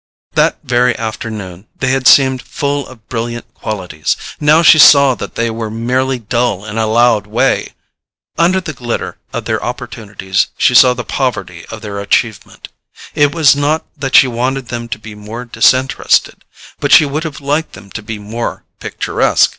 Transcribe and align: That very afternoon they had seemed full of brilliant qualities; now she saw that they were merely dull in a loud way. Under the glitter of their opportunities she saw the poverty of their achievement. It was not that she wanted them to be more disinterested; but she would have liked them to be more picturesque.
That 0.33 0.57
very 0.63 0.97
afternoon 0.97 1.67
they 1.77 1.89
had 1.91 2.07
seemed 2.07 2.41
full 2.41 2.87
of 2.87 3.07
brilliant 3.07 3.53
qualities; 3.53 4.17
now 4.39 4.63
she 4.63 4.79
saw 4.79 5.13
that 5.13 5.35
they 5.35 5.51
were 5.51 5.69
merely 5.69 6.17
dull 6.17 6.65
in 6.65 6.79
a 6.79 6.87
loud 6.87 7.27
way. 7.27 7.73
Under 8.35 8.59
the 8.59 8.73
glitter 8.73 9.19
of 9.31 9.45
their 9.45 9.63
opportunities 9.63 10.47
she 10.57 10.73
saw 10.73 10.95
the 10.95 11.03
poverty 11.03 11.67
of 11.67 11.83
their 11.83 11.99
achievement. 11.99 12.69
It 13.13 13.31
was 13.35 13.55
not 13.55 13.85
that 13.95 14.15
she 14.15 14.25
wanted 14.27 14.69
them 14.69 14.87
to 14.89 14.97
be 14.97 15.13
more 15.13 15.45
disinterested; 15.45 16.45
but 16.79 16.91
she 16.91 17.05
would 17.05 17.23
have 17.23 17.39
liked 17.39 17.73
them 17.73 17.91
to 17.91 18.01
be 18.01 18.17
more 18.17 18.63
picturesque. 18.79 19.49